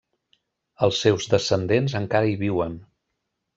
[0.87, 2.77] Els seus descendents encara hi viuen.